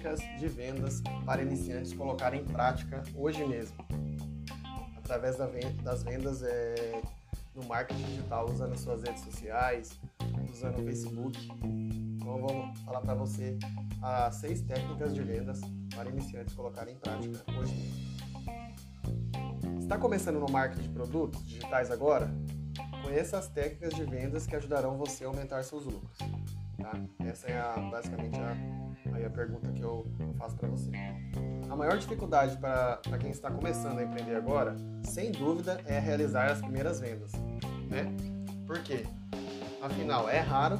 técnicas 0.00 0.20
de 0.38 0.48
vendas 0.48 1.02
para 1.24 1.42
iniciantes 1.42 1.92
colocar 1.92 2.34
em 2.34 2.44
prática 2.44 3.02
hoje 3.14 3.44
mesmo, 3.44 3.76
através 4.96 5.36
das 5.36 6.02
vendas 6.02 6.42
é, 6.42 7.02
no 7.54 7.64
marketing 7.64 8.02
digital, 8.04 8.48
usando 8.48 8.76
suas 8.78 9.02
redes 9.02 9.22
sociais, 9.22 10.00
usando 10.50 10.80
o 10.80 10.84
Facebook. 10.84 11.38
Então, 11.62 12.36
eu 12.36 12.40
vou 12.40 12.74
falar 12.84 13.00
para 13.02 13.14
você 13.14 13.58
as 14.02 14.36
seis 14.36 14.62
técnicas 14.62 15.14
de 15.14 15.22
vendas 15.22 15.60
para 15.94 16.08
iniciantes 16.08 16.54
colocar 16.54 16.88
em 16.88 16.96
prática 16.96 17.38
hoje 17.58 17.74
mesmo. 17.74 18.10
Está 19.80 19.98
começando 19.98 20.38
no 20.38 20.50
marketing 20.50 20.82
de 20.82 20.88
produtos 20.90 21.44
digitais 21.44 21.90
agora? 21.90 22.30
Conheça 23.02 23.38
as 23.38 23.48
técnicas 23.48 23.94
de 23.94 24.04
vendas 24.04 24.46
que 24.46 24.54
ajudarão 24.54 24.96
você 24.96 25.24
a 25.24 25.26
aumentar 25.26 25.62
seus 25.64 25.84
lucros. 25.84 26.16
Tá? 26.80 26.92
Essa 27.26 27.48
é 27.48 27.60
a, 27.60 27.76
basicamente 27.90 28.38
a, 28.40 29.14
aí 29.14 29.24
a 29.24 29.30
pergunta 29.30 29.70
que 29.72 29.82
eu 29.82 30.06
faço 30.38 30.56
para 30.56 30.68
você. 30.68 30.90
A 31.68 31.76
maior 31.76 31.96
dificuldade 31.98 32.56
para 32.56 33.18
quem 33.18 33.30
está 33.30 33.50
começando 33.50 33.98
a 33.98 34.02
empreender 34.02 34.34
agora, 34.34 34.76
sem 35.04 35.30
dúvida, 35.30 35.80
é 35.86 35.98
realizar 35.98 36.50
as 36.50 36.60
primeiras 36.60 37.00
vendas. 37.00 37.32
Né? 37.88 38.06
Por 38.66 38.82
quê? 38.82 39.04
Afinal, 39.82 40.28
é 40.28 40.40
raro, 40.40 40.78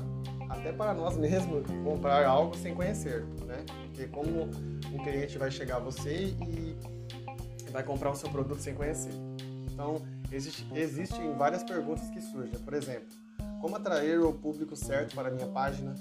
até 0.48 0.72
para 0.72 0.92
nós 0.92 1.16
mesmos, 1.16 1.64
comprar 1.84 2.26
algo 2.26 2.56
sem 2.56 2.74
conhecer. 2.74 3.24
Né? 3.46 3.64
Porque 3.86 4.08
como 4.08 4.42
um 4.92 4.98
cliente 5.04 5.38
vai 5.38 5.50
chegar 5.50 5.76
a 5.76 5.80
você 5.80 6.34
e 6.46 6.76
vai 7.70 7.82
comprar 7.82 8.10
o 8.10 8.16
seu 8.16 8.28
produto 8.30 8.60
sem 8.60 8.74
conhecer. 8.74 9.12
Então, 9.72 10.02
existe, 10.32 10.66
existem 10.74 11.32
várias 11.34 11.62
perguntas 11.62 12.08
que 12.10 12.20
surgem. 12.20 12.58
Por 12.58 12.74
exemplo, 12.74 13.08
como 13.60 13.76
atrair 13.76 14.18
o 14.20 14.32
público 14.32 14.74
certo 14.74 15.14
para 15.14 15.28
a 15.28 15.30
minha 15.30 15.46
página? 15.46 15.94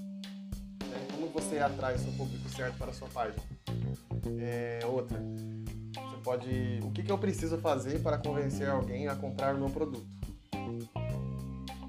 É, 0.82 1.12
como 1.14 1.28
você 1.28 1.60
atrai 1.60 1.98
seu 1.98 2.12
público 2.14 2.48
certo 2.50 2.78
para 2.78 2.92
a 2.92 2.94
sua 2.94 3.08
página? 3.10 3.44
É, 4.40 4.80
outra, 4.86 5.20
você 5.20 6.18
pode. 6.24 6.80
O 6.84 6.92
que, 6.92 7.04
que 7.04 7.12
eu 7.12 7.18
preciso 7.18 7.58
fazer 7.58 8.02
para 8.02 8.18
convencer 8.18 8.70
alguém 8.70 9.08
a 9.08 9.16
comprar 9.16 9.56
o 9.56 9.60
meu 9.60 9.70
produto? 9.70 10.08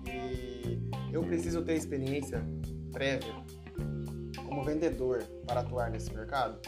E 0.06 0.80
eu 1.12 1.22
preciso 1.22 1.62
ter 1.62 1.74
experiência 1.74 2.44
prévia 2.92 3.34
como 4.44 4.64
vendedor 4.64 5.22
para 5.46 5.60
atuar 5.60 5.90
nesse 5.90 6.12
mercado? 6.12 6.60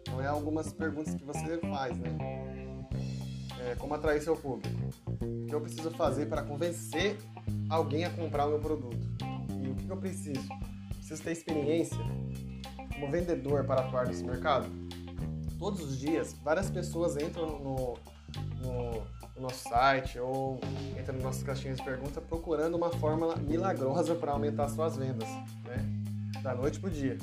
Então, 0.00 0.22
é 0.22 0.26
algumas 0.26 0.72
perguntas 0.72 1.14
que 1.14 1.24
você 1.24 1.58
faz, 1.58 1.96
né? 1.98 2.16
É, 3.60 3.74
como 3.74 3.94
atrair 3.94 4.22
seu 4.22 4.36
público? 4.36 4.76
O 5.20 5.46
que 5.46 5.54
eu 5.54 5.60
preciso 5.60 5.90
fazer 5.90 6.26
para 6.26 6.42
convencer 6.42 7.18
alguém 7.68 8.04
a 8.04 8.10
comprar 8.10 8.46
o 8.46 8.50
meu 8.50 8.58
produto. 8.58 8.96
E 9.62 9.68
o 9.68 9.74
que 9.74 9.88
eu 9.88 9.96
preciso? 9.96 10.48
Preciso 10.96 11.22
ter 11.22 11.32
experiência 11.32 11.98
como 12.94 13.10
vendedor 13.10 13.64
para 13.64 13.82
atuar 13.82 14.06
nesse 14.06 14.24
mercado. 14.24 14.66
Todos 15.58 15.80
os 15.80 15.98
dias, 15.98 16.34
várias 16.42 16.70
pessoas 16.70 17.16
entram 17.16 17.58
no, 17.58 17.98
no, 18.60 18.92
no 19.36 19.42
nosso 19.42 19.68
site 19.68 20.18
ou 20.18 20.60
entram 20.98 21.14
nas 21.14 21.24
nossas 21.24 21.42
caixinhas 21.42 21.78
de 21.78 21.84
pergunta 21.84 22.20
procurando 22.20 22.76
uma 22.76 22.90
fórmula 22.90 23.36
milagrosa 23.36 24.14
para 24.14 24.32
aumentar 24.32 24.68
suas 24.68 24.96
vendas, 24.96 25.28
né? 25.64 25.84
Da 26.42 26.54
noite 26.54 26.78
para 26.78 26.88
o 26.88 26.92
dia. 26.92 27.18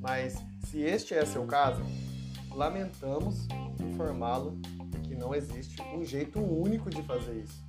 Mas 0.00 0.36
se 0.64 0.80
este 0.80 1.14
é 1.14 1.24
seu 1.24 1.44
caso, 1.46 1.82
lamentamos 2.50 3.46
informá-lo 3.80 4.58
que 5.04 5.14
não 5.14 5.34
existe 5.34 5.80
um 5.94 6.04
jeito 6.04 6.40
único 6.40 6.90
de 6.90 7.02
fazer 7.02 7.34
isso. 7.34 7.62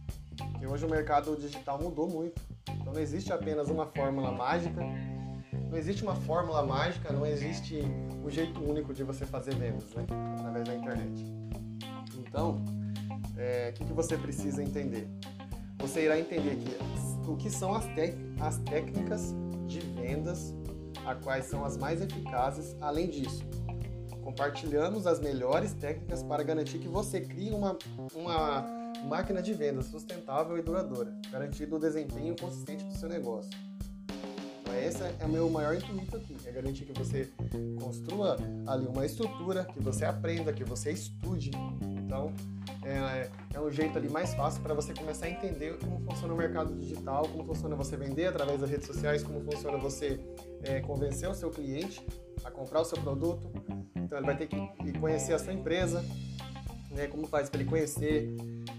Porque 0.64 0.76
hoje 0.76 0.86
o 0.86 0.90
mercado 0.90 1.36
digital 1.36 1.78
mudou 1.78 2.08
muito. 2.08 2.42
Então 2.70 2.94
não 2.94 3.02
existe 3.02 3.34
apenas 3.34 3.68
uma 3.68 3.86
fórmula 3.86 4.32
mágica, 4.32 4.82
não 5.70 5.78
existe 5.78 6.04
uma 6.04 6.16
fórmula 6.16 6.66
mágica, 6.66 7.12
não 7.12 7.26
existe 7.26 7.82
um 8.24 8.30
jeito 8.30 8.64
único 8.64 8.94
de 8.94 9.04
você 9.04 9.26
fazer 9.26 9.56
vendas 9.56 9.94
né? 9.94 10.06
através 10.40 10.66
da 10.66 10.74
internet. 10.74 11.26
Então, 12.18 12.64
é, 13.38 13.72
o 13.72 13.74
que, 13.74 13.84
que 13.84 13.92
você 13.92 14.18
precisa 14.18 14.64
entender? 14.64 15.06
Você 15.80 16.06
irá 16.06 16.18
entender 16.18 16.56
que, 16.56 17.30
o 17.30 17.36
que 17.36 17.50
são 17.50 17.76
as, 17.76 17.86
as 18.40 18.58
técnicas 18.60 19.36
de 19.68 19.82
vendas, 19.82 20.56
a 21.06 21.14
quais 21.14 21.44
são 21.44 21.66
as 21.66 21.76
mais 21.76 22.02
eficazes. 22.02 22.74
Além 22.80 23.10
disso, 23.10 23.44
compartilhamos 24.24 25.08
as 25.08 25.20
melhores 25.20 25.74
técnicas 25.74 26.24
para 26.24 26.42
garantir 26.42 26.80
que 26.80 26.88
você 26.88 27.20
crie 27.20 27.52
uma, 27.52 27.78
uma 28.16 28.83
máquina 29.04 29.42
de 29.42 29.54
vendas 29.54 29.86
sustentável 29.88 30.58
e 30.58 30.62
duradoura, 30.62 31.14
garantindo 31.32 31.76
o 31.76 31.80
desempenho 31.80 32.36
consistente 32.40 32.84
do 32.84 32.96
seu 32.96 33.10
negócio. 33.10 33.52
Então, 34.62 34.76
esse 34.76 35.04
é 35.04 35.26
o 35.26 35.30
meu 35.30 35.50
maior 35.50 35.76
intuito 35.76 36.16
aqui, 36.16 36.36
é 36.46 36.52
garantir 36.52 36.86
que 36.86 36.98
você 36.98 37.30
construa 37.80 38.38
ali 38.66 38.88
uma 38.88 39.06
estrutura, 39.06 39.66
que 39.66 39.80
você 39.80 40.06
aprenda, 40.06 40.52
que 40.52 40.64
você 40.64 40.92
estude. 40.92 41.52
Então, 41.82 42.34
é, 42.84 43.30
é 43.54 43.60
um 43.60 43.70
jeito 43.70 43.98
ali 43.98 44.10
mais 44.10 44.34
fácil 44.34 44.62
para 44.62 44.74
você 44.74 44.94
começar 44.94 45.28
a 45.28 45.30
entender 45.30 45.78
como 45.80 46.00
funciona 46.02 46.34
o 46.34 46.38
mercado 46.38 46.74
digital, 46.76 47.28
como 47.28 47.44
funciona 47.44 47.76
você 47.76 47.96
vender 47.96 48.28
através 48.28 48.60
das 48.60 48.70
redes 48.70 48.88
sociais, 48.88 49.22
como 49.22 49.42
funciona 49.42 49.78
você 49.78 50.20
é, 50.64 50.80
convencer 50.82 51.30
o 51.30 51.36
seu 51.36 51.52
cliente 51.52 52.06
a 52.44 52.50
comprar 52.50 52.82
o 52.82 52.86
seu 52.86 52.98
produto. 53.00 53.52
Então, 53.96 54.18
ele 54.18 54.26
vai 54.26 54.38
ter 54.38 54.48
que 54.48 55.00
conhecer 55.00 55.34
a 55.34 55.40
sua 55.40 55.54
empresa, 55.54 56.04
né, 56.90 57.08
como 57.08 57.28
faz 57.28 57.50
para 57.50 57.62
ele 57.62 57.70
conhecer 57.70 58.36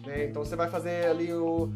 né? 0.06 0.26
Então 0.26 0.44
você 0.44 0.56
vai 0.56 0.68
fazer 0.68 1.06
ali 1.06 1.32
o, 1.32 1.70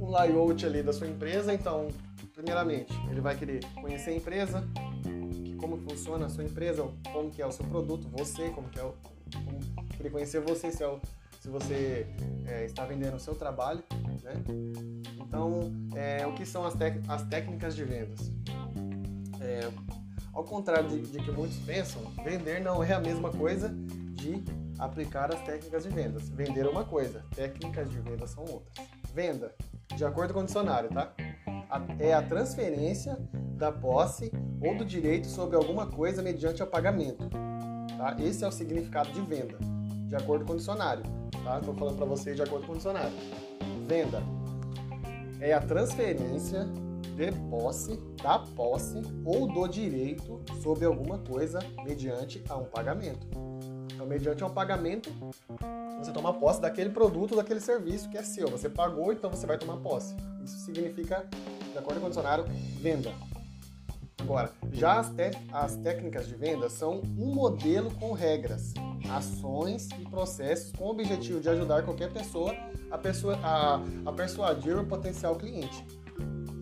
um 0.00 0.10
layout 0.10 0.64
ali 0.66 0.82
da 0.82 0.92
sua 0.92 1.06
empresa. 1.06 1.52
Então, 1.52 1.88
primeiramente, 2.34 2.92
ele 3.10 3.20
vai 3.20 3.36
querer 3.36 3.64
conhecer 3.80 4.10
a 4.10 4.14
empresa, 4.14 4.64
como 5.58 5.76
funciona 5.78 6.26
a 6.26 6.28
sua 6.28 6.44
empresa, 6.44 6.88
como 7.12 7.30
que 7.30 7.40
é 7.40 7.46
o 7.46 7.52
seu 7.52 7.64
produto, 7.66 8.08
você, 8.08 8.50
como 8.50 8.68
que 8.68 8.78
é 8.78 8.84
o, 8.84 8.94
como, 9.32 9.60
querer 9.96 10.10
conhecer 10.10 10.40
você, 10.40 10.72
se, 10.72 10.82
é 10.82 10.88
o, 10.88 11.00
se 11.40 11.48
você 11.48 12.06
é, 12.46 12.64
está 12.64 12.84
vendendo 12.84 13.16
o 13.16 13.20
seu 13.20 13.34
trabalho, 13.34 13.82
né? 14.22 14.34
Então, 15.20 15.72
é, 15.94 16.26
o 16.26 16.32
que 16.32 16.44
são 16.44 16.64
as, 16.64 16.74
as 17.08 17.22
técnicas 17.28 17.76
de 17.76 17.84
vendas? 17.84 18.30
É, 19.40 19.70
ao 20.32 20.44
contrário 20.44 20.88
de, 20.88 21.00
de 21.00 21.18
que 21.18 21.30
muitos 21.30 21.58
pensam, 21.58 22.02
vender 22.24 22.60
não 22.60 22.82
é 22.82 22.92
a 22.92 23.00
mesma 23.00 23.30
coisa 23.30 23.68
de 23.68 24.42
aplicar 24.84 25.32
as 25.32 25.40
técnicas 25.42 25.84
de 25.84 25.90
vendas. 25.90 26.28
Vender 26.28 26.66
é 26.66 26.68
uma 26.68 26.84
coisa, 26.84 27.24
técnicas 27.34 27.88
de 27.88 27.98
vendas 28.00 28.30
são 28.30 28.44
outras. 28.44 28.86
Venda, 29.14 29.54
de 29.94 30.04
acordo 30.04 30.34
com 30.34 30.40
o 30.40 30.44
dicionário, 30.44 30.90
tá? 30.90 31.12
É 31.98 32.12
a 32.12 32.22
transferência 32.22 33.16
da 33.56 33.70
posse 33.70 34.32
ou 34.60 34.76
do 34.76 34.84
direito 34.84 35.28
sobre 35.28 35.56
alguma 35.56 35.86
coisa 35.86 36.22
mediante 36.22 36.62
o 36.62 36.66
pagamento. 36.66 37.28
Tá? 37.96 38.16
Esse 38.18 38.44
é 38.44 38.48
o 38.48 38.52
significado 38.52 39.12
de 39.12 39.20
venda, 39.20 39.56
de 40.08 40.16
acordo 40.16 40.44
com 40.44 40.54
o 40.54 40.56
dicionário. 40.56 41.04
Tá? 41.44 41.58
Estou 41.58 41.74
falando 41.74 41.96
para 41.96 42.06
vocês 42.06 42.36
de 42.36 42.42
acordo 42.42 42.66
com 42.66 42.72
o 42.72 42.76
dicionário. 42.76 43.12
Venda 43.86 44.22
é 45.40 45.52
a 45.52 45.60
transferência 45.60 46.66
de 47.16 47.30
posse, 47.50 47.96
da 48.22 48.38
posse 48.38 49.00
ou 49.24 49.46
do 49.46 49.68
direito 49.68 50.42
sobre 50.62 50.84
alguma 50.84 51.18
coisa 51.18 51.60
mediante 51.84 52.42
a 52.48 52.56
um 52.56 52.64
pagamento. 52.64 53.51
Então, 54.02 54.08
mediante 54.08 54.42
um 54.42 54.50
pagamento, 54.50 55.12
você 55.96 56.10
toma 56.10 56.34
posse 56.34 56.60
daquele 56.60 56.90
produto, 56.90 57.36
daquele 57.36 57.60
serviço 57.60 58.10
que 58.10 58.18
é 58.18 58.22
seu. 58.24 58.48
Você 58.48 58.68
pagou, 58.68 59.12
então 59.12 59.30
você 59.30 59.46
vai 59.46 59.56
tomar 59.56 59.76
posse. 59.76 60.16
Isso 60.44 60.58
significa, 60.64 61.24
de 61.70 61.78
acordo 61.78 62.00
com 62.00 62.06
o 62.06 62.08
dicionário, 62.08 62.44
venda. 62.80 63.12
Agora, 64.20 64.50
já 64.72 64.98
as, 64.98 65.12
as 65.52 65.76
técnicas 65.76 66.26
de 66.26 66.34
venda 66.34 66.68
são 66.68 67.00
um 67.16 67.32
modelo 67.32 67.92
com 67.92 68.12
regras, 68.12 68.74
ações 69.08 69.88
e 70.00 70.08
processos 70.08 70.72
com 70.72 70.86
o 70.86 70.90
objetivo 70.90 71.38
de 71.38 71.48
ajudar 71.48 71.84
qualquer 71.84 72.12
pessoa 72.12 72.52
a, 72.90 72.98
pessoa, 72.98 73.38
a, 73.40 73.80
a 74.04 74.12
persuadir 74.12 74.76
o 74.76 74.84
potencial 74.84 75.36
cliente. 75.36 75.86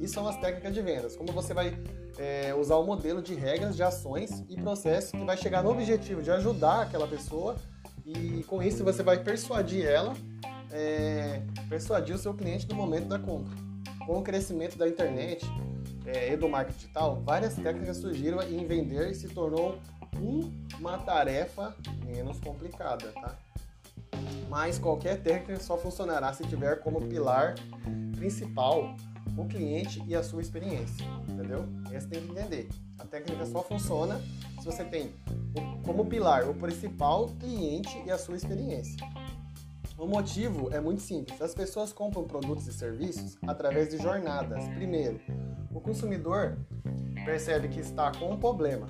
Isso 0.01 0.15
são 0.15 0.27
as 0.27 0.37
técnicas 0.39 0.73
de 0.73 0.81
vendas. 0.81 1.15
Como 1.15 1.31
você 1.33 1.53
vai 1.53 1.79
é, 2.19 2.55
usar 2.55 2.77
o 2.77 2.83
um 2.83 2.87
modelo 2.87 3.21
de 3.21 3.35
regras, 3.35 3.77
de 3.77 3.83
ações 3.83 4.45
e 4.49 4.57
processos 4.57 5.11
que 5.11 5.25
vai 5.25 5.37
chegar 5.37 5.63
no 5.63 5.71
objetivo 5.71 6.23
de 6.23 6.31
ajudar 6.31 6.83
aquela 6.83 7.07
pessoa 7.07 7.57
e 8.05 8.43
com 8.45 8.63
isso 8.63 8.83
você 8.83 9.03
vai 9.03 9.23
persuadir 9.23 9.85
ela, 9.85 10.15
é, 10.73 11.43
persuadir 11.69 12.15
o 12.15 12.19
seu 12.19 12.35
cliente 12.35 12.67
no 12.69 12.75
momento 12.75 13.09
da 13.09 13.19
compra. 13.19 13.53
Com 14.07 14.19
o 14.19 14.23
crescimento 14.23 14.77
da 14.77 14.89
internet 14.89 15.47
é, 16.07 16.33
e 16.33 16.37
do 16.37 16.49
marketing 16.49 16.79
digital, 16.79 17.23
várias 17.23 17.55
técnicas 17.55 17.99
surgiram 17.99 18.43
e 18.43 18.57
em 18.57 18.67
vender 18.67 19.15
se 19.15 19.29
tornou 19.29 19.79
uma 20.79 20.99
tarefa 20.99 21.75
menos 22.05 22.39
complicada, 22.41 23.13
tá? 23.13 23.39
Mas 24.49 24.79
qualquer 24.79 25.23
técnica 25.23 25.61
só 25.61 25.79
funcionará 25.79 26.33
se 26.33 26.43
tiver 26.45 26.81
como 26.81 27.01
pilar 27.03 27.55
principal 28.17 28.95
o 29.37 29.47
cliente 29.47 30.03
e 30.07 30.15
a 30.15 30.23
sua 30.23 30.41
experiência, 30.41 31.05
entendeu? 31.29 31.65
Esse 31.93 32.07
tem 32.07 32.21
que 32.23 32.31
entender. 32.31 32.69
A 32.99 33.05
técnica 33.05 33.47
só 33.47 33.63
funciona 33.63 34.21
se 34.59 34.65
você 34.65 34.85
tem 34.85 35.13
como 35.85 36.05
pilar 36.07 36.49
o 36.49 36.55
principal 36.55 37.29
cliente 37.39 38.03
e 38.07 38.11
a 38.11 38.19
sua 38.19 38.37
experiência. 38.37 38.97
O 39.97 40.07
motivo 40.07 40.73
é 40.73 40.81
muito 40.81 41.03
simples. 41.03 41.41
As 41.43 41.55
pessoas 41.55 41.93
compram 41.93 42.25
produtos 42.25 42.67
e 42.67 42.73
serviços 42.73 43.37
através 43.47 43.91
de 43.91 43.99
jornadas. 43.99 44.67
Primeiro, 44.69 45.21
o 45.73 45.81
consumidor 45.81 46.59
percebe 47.25 47.69
que 47.69 47.81
está 47.81 48.11
com 48.13 48.33
um 48.33 48.39
problema 48.39 48.87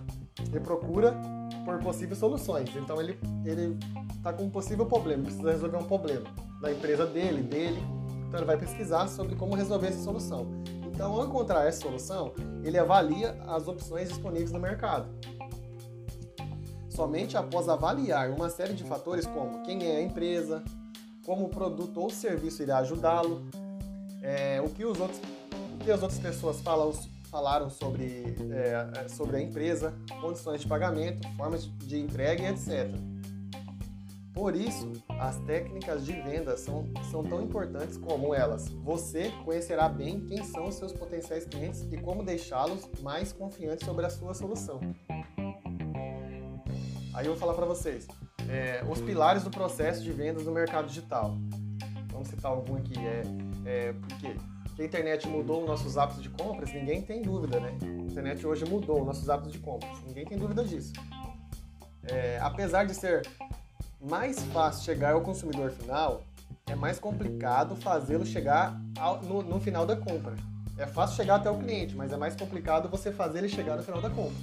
e 0.54 0.60
procura 0.60 1.14
por 1.64 1.78
possíveis 1.80 2.18
soluções. 2.18 2.70
Então 2.76 3.00
ele 3.00 3.18
ele 3.44 3.76
está 4.16 4.32
com 4.32 4.44
um 4.44 4.50
possível 4.50 4.86
problema, 4.86 5.24
precisa 5.24 5.50
resolver 5.50 5.78
um 5.78 5.86
problema 5.86 6.26
da 6.60 6.70
empresa 6.70 7.06
dele, 7.06 7.42
dele. 7.42 7.80
Então 8.30 8.38
ele 8.38 8.46
vai 8.46 8.56
pesquisar 8.56 9.08
sobre 9.08 9.34
como 9.34 9.56
resolver 9.56 9.88
essa 9.88 10.04
solução. 10.04 10.46
Então, 10.86 11.12
ao 11.14 11.26
encontrar 11.26 11.66
essa 11.66 11.80
solução, 11.80 12.32
ele 12.62 12.78
avalia 12.78 13.32
as 13.48 13.66
opções 13.66 14.08
disponíveis 14.08 14.52
no 14.52 14.60
mercado. 14.60 15.08
Somente 16.88 17.36
após 17.36 17.68
avaliar 17.68 18.30
uma 18.30 18.48
série 18.48 18.72
de 18.72 18.84
fatores 18.84 19.26
como 19.26 19.64
quem 19.64 19.84
é 19.84 19.96
a 19.96 20.02
empresa, 20.02 20.62
como 21.26 21.46
o 21.46 21.48
produto 21.48 22.00
ou 22.00 22.08
serviço 22.08 22.62
irá 22.62 22.78
ajudá-lo, 22.78 23.42
é, 24.22 24.60
o 24.60 24.68
que 24.68 24.84
os 24.84 25.00
outros, 25.00 25.20
o 25.74 25.78
que 25.84 25.90
as 25.90 26.00
outras 26.00 26.20
pessoas 26.20 26.60
falam, 26.60 26.92
falaram 27.32 27.68
sobre, 27.68 28.36
é, 28.52 29.08
sobre 29.08 29.38
a 29.38 29.40
empresa, 29.40 29.92
condições 30.20 30.60
de 30.60 30.68
pagamento, 30.68 31.26
formas 31.36 31.64
de 31.64 31.98
entrega 31.98 32.48
etc. 32.48 32.94
Por 34.40 34.56
isso, 34.56 34.90
as 35.18 35.36
técnicas 35.40 36.06
de 36.06 36.12
venda 36.12 36.56
são, 36.56 36.88
são 37.10 37.22
tão 37.22 37.42
importantes 37.42 37.98
como 37.98 38.34
elas. 38.34 38.70
Você 38.70 39.30
conhecerá 39.44 39.86
bem 39.86 40.24
quem 40.24 40.42
são 40.42 40.68
os 40.68 40.76
seus 40.76 40.94
potenciais 40.94 41.44
clientes 41.44 41.86
e 41.92 41.98
como 41.98 42.24
deixá-los 42.24 42.88
mais 43.02 43.34
confiantes 43.34 43.84
sobre 43.84 44.06
a 44.06 44.08
sua 44.08 44.32
solução. 44.32 44.80
Aí 47.12 47.26
eu 47.26 47.32
vou 47.32 47.36
falar 47.36 47.52
para 47.52 47.66
vocês 47.66 48.08
é, 48.48 48.82
os 48.90 49.02
pilares 49.02 49.44
do 49.44 49.50
processo 49.50 50.02
de 50.02 50.10
vendas 50.10 50.46
no 50.46 50.52
mercado 50.52 50.86
digital. 50.86 51.36
Vamos 52.10 52.28
citar 52.28 52.50
algum 52.50 52.76
aqui. 52.76 52.98
É, 52.98 53.22
é 53.66 53.92
porque 53.92 54.36
que 54.74 54.80
a 54.80 54.86
internet 54.86 55.28
mudou 55.28 55.60
os 55.60 55.68
nossos 55.68 55.98
hábitos 55.98 56.22
de 56.22 56.30
compras, 56.30 56.72
ninguém 56.72 57.02
tem 57.02 57.20
dúvida, 57.20 57.60
né? 57.60 57.76
A 57.82 58.10
internet 58.10 58.46
hoje 58.46 58.64
mudou 58.64 59.00
os 59.00 59.06
nossos 59.06 59.28
hábitos 59.28 59.52
de 59.52 59.58
compras, 59.58 60.02
ninguém 60.06 60.24
tem 60.24 60.38
dúvida 60.38 60.64
disso. 60.64 60.94
É, 62.04 62.38
apesar 62.40 62.86
de 62.86 62.94
ser 62.94 63.20
mais 64.00 64.42
fácil 64.44 64.84
chegar 64.84 65.12
ao 65.12 65.20
consumidor 65.20 65.70
final, 65.70 66.22
é 66.66 66.74
mais 66.74 66.98
complicado 66.98 67.76
fazê-lo 67.76 68.24
chegar 68.24 68.80
ao, 68.98 69.22
no, 69.22 69.42
no 69.42 69.60
final 69.60 69.84
da 69.84 69.96
compra. 69.96 70.34
É 70.78 70.86
fácil 70.86 71.16
chegar 71.16 71.36
até 71.36 71.50
o 71.50 71.58
cliente, 71.58 71.94
mas 71.94 72.12
é 72.12 72.16
mais 72.16 72.34
complicado 72.34 72.88
você 72.88 73.12
fazer 73.12 73.38
ele 73.38 73.48
chegar 73.48 73.76
no 73.76 73.82
final 73.82 74.00
da 74.00 74.08
compra. 74.08 74.36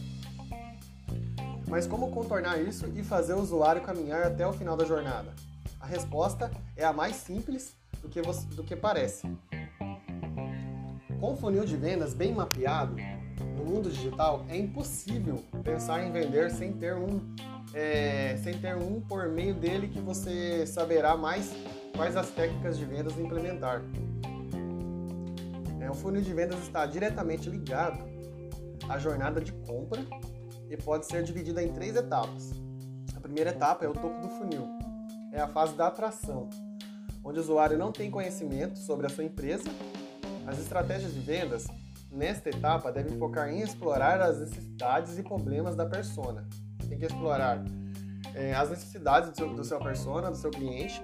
Mas 1.67 1.87
como 1.87 2.11
contornar 2.11 2.61
isso 2.61 2.85
e 2.95 3.03
fazer 3.03 3.33
o 3.33 3.41
usuário 3.41 3.81
caminhar 3.81 4.23
até 4.23 4.47
o 4.47 4.53
final 4.53 4.77
da 4.77 4.85
jornada? 4.85 5.33
A 5.79 5.85
resposta 5.85 6.51
é 6.75 6.85
a 6.85 6.93
mais 6.93 7.15
simples 7.15 7.75
do 8.01 8.07
que, 8.07 8.21
você, 8.21 8.45
do 8.47 8.63
que 8.63 8.75
parece. 8.75 9.27
Com 11.19 11.33
o 11.33 11.35
funil 11.37 11.65
de 11.65 11.75
vendas 11.75 12.13
bem 12.13 12.33
mapeado, 12.33 12.95
no 13.57 13.65
mundo 13.65 13.89
digital 13.89 14.45
é 14.47 14.57
impossível 14.57 15.43
pensar 15.63 16.03
em 16.03 16.11
vender 16.11 16.51
sem 16.51 16.71
ter 16.73 16.95
um 16.95 17.19
é, 17.77 18.35
sem 18.37 18.57
ter 18.57 18.75
um 18.75 18.99
por 18.99 19.29
meio 19.29 19.53
dele 19.53 19.87
que 19.87 19.99
você 19.99 20.65
saberá 20.65 21.15
mais 21.15 21.53
quais 21.95 22.17
as 22.17 22.31
técnicas 22.31 22.75
de 22.75 22.85
vendas 22.85 23.17
implementar. 23.19 23.83
É, 25.79 25.89
o 25.89 25.93
funil 25.93 26.23
de 26.23 26.33
vendas 26.33 26.59
está 26.63 26.87
diretamente 26.87 27.47
ligado 27.47 28.03
à 28.89 28.97
jornada 28.97 29.39
de 29.39 29.51
compra 29.51 30.03
e 30.67 30.75
pode 30.75 31.05
ser 31.05 31.21
dividida 31.21 31.61
em 31.61 31.71
três 31.71 31.95
etapas. 31.95 32.51
A 33.15 33.19
primeira 33.19 33.51
etapa 33.51 33.85
é 33.85 33.87
o 33.87 33.93
topo 33.93 34.21
do 34.21 34.29
funil, 34.29 34.67
é 35.31 35.39
a 35.39 35.47
fase 35.47 35.75
da 35.75 35.85
atração, 35.85 36.49
onde 37.23 37.37
o 37.37 37.41
usuário 37.41 37.77
não 37.77 37.91
tem 37.91 38.09
conhecimento 38.09 38.79
sobre 38.79 39.05
a 39.05 39.09
sua 39.09 39.23
empresa. 39.23 39.69
As 40.47 40.57
estratégias 40.57 41.13
de 41.13 41.19
vendas 41.19 41.67
nesta 42.11 42.49
etapa 42.49 42.91
devem 42.91 43.19
focar 43.19 43.49
em 43.49 43.61
explorar 43.61 44.19
as 44.19 44.39
necessidades 44.39 45.19
e 45.19 45.21
problemas 45.21 45.75
da 45.75 45.85
persona, 45.85 46.47
tem 46.87 46.97
que 46.97 47.05
explorar 47.05 47.63
é, 48.33 48.53
as 48.53 48.69
necessidades 48.69 49.29
do 49.29 49.35
seu, 49.35 49.53
do 49.53 49.63
seu 49.63 49.79
persona, 49.79 50.29
do 50.29 50.37
seu 50.37 50.51
cliente 50.51 51.01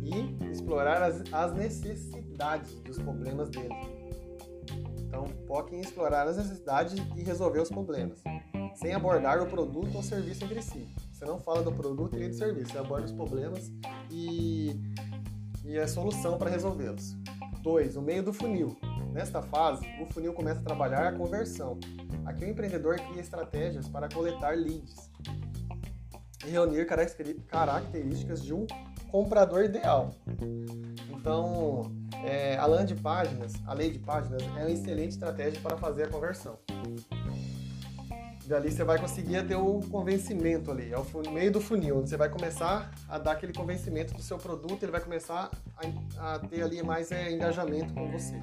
e 0.00 0.50
explorar 0.50 1.02
as, 1.02 1.22
as 1.32 1.54
necessidades 1.54 2.74
dos 2.80 2.98
problemas 2.98 3.48
dele. 3.50 3.74
Então, 5.00 5.26
foque 5.46 5.76
em 5.76 5.80
explorar 5.80 6.26
as 6.26 6.36
necessidades 6.36 6.94
e 7.16 7.22
resolver 7.22 7.60
os 7.60 7.68
problemas, 7.68 8.22
sem 8.74 8.94
abordar 8.94 9.42
o 9.42 9.46
produto 9.46 9.94
ou 9.94 10.02
serviço 10.02 10.44
entre 10.44 10.62
si. 10.62 10.86
Você 11.12 11.24
não 11.24 11.38
fala 11.38 11.62
do 11.62 11.70
produto 11.70 12.18
e 12.18 12.28
do 12.28 12.34
serviço, 12.34 12.72
você 12.72 12.78
aborda 12.78 13.06
os 13.06 13.12
problemas 13.12 13.70
e, 14.10 14.80
e 15.64 15.78
a 15.78 15.86
solução 15.86 16.38
para 16.38 16.50
resolvê-los. 16.50 17.14
2. 17.62 17.96
O 17.96 18.02
meio 18.02 18.22
do 18.22 18.32
funil. 18.32 18.76
Nesta 19.12 19.42
fase, 19.42 19.86
o 20.00 20.06
funil 20.06 20.32
começa 20.32 20.60
a 20.60 20.64
trabalhar 20.64 21.06
a 21.06 21.12
conversão. 21.12 21.78
Aqui 22.24 22.44
o 22.44 22.48
empreendedor 22.48 22.96
cria 22.96 23.20
estratégias 23.20 23.88
para 23.88 24.08
coletar 24.08 24.56
leads 24.56 25.10
e 26.46 26.50
reunir 26.50 26.86
características 27.48 28.42
de 28.42 28.54
um 28.54 28.66
comprador 29.10 29.64
ideal. 29.64 30.10
Então, 31.10 31.92
é, 32.24 32.56
a 32.56 32.66
landing 32.66 32.96
páginas, 32.96 33.52
a 33.66 33.74
lei 33.74 33.90
de 33.90 33.98
páginas, 33.98 34.42
é 34.42 34.60
uma 34.60 34.70
excelente 34.70 35.10
estratégia 35.10 35.60
para 35.60 35.76
fazer 35.76 36.04
a 36.04 36.08
conversão. 36.08 36.58
Dali 38.46 38.70
você 38.70 38.82
vai 38.82 38.98
conseguir 38.98 39.46
ter 39.46 39.54
o 39.54 39.80
convencimento 39.90 40.70
ali, 40.70 40.92
é 40.92 40.98
o 40.98 41.30
meio 41.30 41.52
do 41.52 41.60
funil, 41.60 41.98
onde 41.98 42.10
você 42.10 42.16
vai 42.16 42.28
começar 42.28 42.90
a 43.08 43.18
dar 43.18 43.32
aquele 43.32 43.52
convencimento 43.52 44.14
do 44.14 44.22
seu 44.22 44.36
produto, 44.36 44.82
ele 44.82 44.90
vai 44.92 45.00
começar 45.00 45.50
a, 46.18 46.34
a 46.34 46.38
ter 46.40 46.62
ali 46.62 46.82
mais 46.82 47.12
é, 47.12 47.30
engajamento 47.30 47.94
com 47.94 48.10
você. 48.10 48.34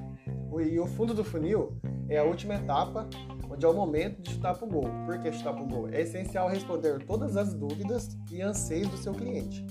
E 0.66 0.80
o 0.80 0.86
fundo 0.86 1.14
do 1.14 1.22
funil 1.22 1.78
é 2.08 2.18
a 2.18 2.24
última 2.24 2.54
etapa, 2.54 3.08
onde 3.48 3.64
é 3.64 3.68
o 3.68 3.74
momento 3.74 4.22
de 4.22 4.32
chutar 4.32 4.54
para 4.56 4.66
o 4.66 4.70
gol. 4.70 4.90
Por 5.06 5.18
que 5.18 5.32
chutar 5.32 5.52
para 5.52 5.62
o 5.62 5.66
gol? 5.66 5.88
É 5.88 6.00
essencial 6.00 6.48
responder 6.48 7.04
todas 7.04 7.36
as 7.36 7.54
dúvidas 7.54 8.16
e 8.30 8.40
anseios 8.42 8.88
do 8.88 8.96
seu 8.96 9.12
cliente 9.12 9.64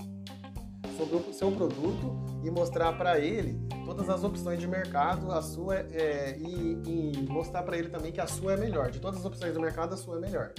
sobre 0.96 1.16
o 1.16 1.32
seu 1.32 1.50
produto 1.52 2.14
e 2.44 2.50
mostrar 2.50 2.92
para 2.96 3.18
ele 3.18 3.58
todas 3.90 4.08
as 4.08 4.22
opções 4.22 4.60
de 4.60 4.68
mercado, 4.68 5.32
a 5.32 5.42
sua 5.42 5.78
é, 5.78 6.38
e, 6.38 6.78
e, 6.86 7.26
mostrar 7.28 7.64
para 7.64 7.76
ele 7.76 7.88
também 7.88 8.12
que 8.12 8.20
a 8.20 8.26
sua 8.26 8.52
é 8.52 8.56
melhor. 8.56 8.88
De 8.88 9.00
todas 9.00 9.18
as 9.18 9.26
opções 9.26 9.52
do 9.52 9.60
mercado, 9.60 9.94
a 9.94 9.96
sua 9.96 10.16
é 10.16 10.20
melhor. 10.20 10.52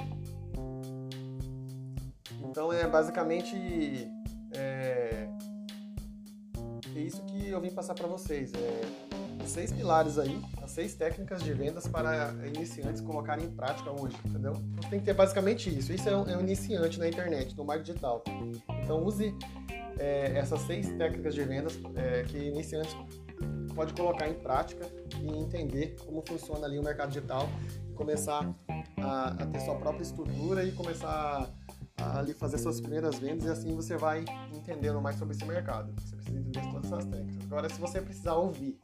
Então 2.43 2.73
é 2.73 2.85
basicamente 2.85 3.55
é, 4.53 5.29
é 6.93 6.99
isso 6.99 7.23
que 7.23 7.47
eu 7.47 7.61
vim 7.61 7.71
passar 7.71 7.93
para 7.93 8.05
vocês. 8.05 8.51
É, 8.53 8.81
seis 9.47 9.71
pilares 9.71 10.17
aí, 10.17 10.39
as 10.61 10.71
seis 10.71 10.93
técnicas 10.93 11.41
de 11.41 11.53
vendas 11.53 11.87
para 11.87 12.33
iniciantes 12.53 13.01
colocarem 13.01 13.45
em 13.45 13.51
prática 13.51 13.91
hoje, 13.91 14.15
entendeu? 14.25 14.53
Então 14.77 14.89
tem 14.89 14.99
que 14.99 15.05
ter 15.05 15.13
basicamente 15.13 15.69
isso. 15.69 15.93
Isso 15.93 16.07
é 16.07 16.15
um, 16.15 16.29
é 16.29 16.37
um 16.37 16.41
iniciante 16.41 16.99
na 16.99 17.07
internet, 17.07 17.55
no 17.55 17.63
marketing 17.63 17.93
digital. 17.93 18.23
Então 18.83 19.03
use 19.03 19.33
é, 20.01 20.37
essas 20.37 20.61
seis 20.61 20.89
técnicas 20.97 21.35
de 21.35 21.43
vendas 21.43 21.77
é, 21.95 22.23
que 22.23 22.37
iniciantes 22.37 22.95
pode 23.81 23.93
colocar 23.95 24.29
em 24.29 24.35
prática 24.35 24.87
e 25.19 25.27
entender 25.27 25.95
como 26.05 26.21
funciona 26.27 26.67
ali 26.67 26.77
o 26.77 26.83
mercado 26.83 27.07
digital 27.09 27.49
e 27.89 27.93
começar 27.93 28.53
a, 28.99 29.29
a 29.29 29.45
ter 29.47 29.59
sua 29.61 29.73
própria 29.73 30.03
estrutura 30.03 30.63
e 30.63 30.71
começar 30.71 31.49
a, 31.97 32.19
ali 32.19 32.31
fazer 32.31 32.59
suas 32.59 32.79
primeiras 32.79 33.17
vendas 33.17 33.45
e 33.45 33.49
assim 33.49 33.75
você 33.75 33.97
vai 33.97 34.23
entendendo 34.53 35.01
mais 35.01 35.15
sobre 35.15 35.35
esse 35.35 35.43
mercado. 35.45 35.91
Você 35.99 36.15
precisa 36.15 36.37
entender 36.37 36.61
todas 36.71 36.91
essas 36.91 37.05
técnicas. 37.05 37.43
Agora, 37.45 37.69
se 37.69 37.81
você 37.81 37.99
precisar 37.99 38.35
ouvir 38.35 38.77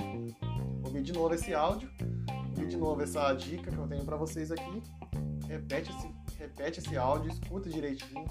ouvir 0.83 1.03
de 1.03 1.13
novo 1.13 1.31
esse 1.35 1.53
áudio, 1.53 1.91
ouvir 2.49 2.67
de 2.67 2.77
novo 2.77 2.99
essa 3.03 3.31
dica 3.33 3.69
que 3.69 3.77
eu 3.77 3.87
tenho 3.87 4.03
para 4.03 4.17
vocês 4.17 4.51
aqui, 4.51 4.81
repete 5.47 5.91
esse, 5.91 6.39
repete 6.39 6.79
esse 6.79 6.97
áudio, 6.97 7.29
escuta 7.29 7.69
direitinho 7.69 8.25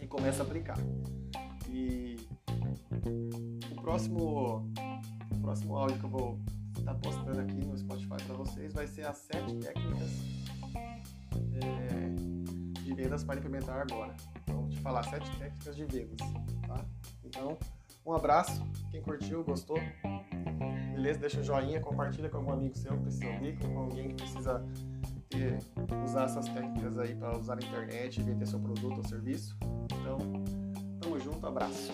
e 0.00 0.06
começa 0.08 0.42
a 0.42 0.46
aplicar. 0.46 0.78
E 1.70 2.16
o 3.70 3.80
próximo, 3.80 4.68
próximo 5.42 5.76
áudio 5.76 5.98
que 5.98 6.04
eu 6.04 6.10
vou 6.10 6.38
estar 6.78 6.94
postando 6.94 7.40
aqui 7.40 7.66
no 7.66 7.76
Spotify 7.76 8.22
para 8.24 8.36
vocês 8.36 8.72
vai 8.72 8.86
ser 8.86 9.06
as 9.06 9.18
sete 9.18 9.54
técnicas 9.56 10.10
é, 11.62 12.80
de 12.80 12.94
vendas 12.94 13.24
para 13.24 13.38
implementar 13.38 13.80
agora. 13.80 14.14
Então, 14.42 14.62
vou 14.62 14.68
te 14.68 14.80
falar 14.80 15.02
sete 15.02 15.30
técnicas 15.36 15.76
de 15.76 15.84
vendas, 15.84 16.16
tá? 16.66 16.84
Então, 17.24 17.58
um 18.06 18.12
abraço, 18.12 18.64
quem 18.90 19.02
curtiu, 19.02 19.44
gostou, 19.44 19.78
beleza? 20.94 21.20
Deixa 21.20 21.40
um 21.40 21.42
joinha, 21.42 21.80
compartilha 21.80 22.28
com 22.28 22.38
algum 22.38 22.52
amigo 22.52 22.76
seu 22.76 22.96
que 22.96 23.02
precisa 23.02 23.28
ouvir, 23.28 23.58
com 23.58 23.78
alguém 23.78 24.08
que 24.08 24.14
precisa 24.14 24.64
ter, 25.28 25.58
usar 26.04 26.24
essas 26.24 26.48
técnicas 26.48 26.98
aí 26.98 27.14
para 27.14 27.38
usar 27.38 27.54
a 27.54 27.64
internet 27.64 28.22
vender 28.22 28.46
seu 28.46 28.60
produto 28.60 28.96
ou 28.96 29.04
serviço. 29.04 29.56
Então, 30.00 30.18
tamo 31.00 31.18
junto, 31.18 31.46
abraço. 31.46 31.92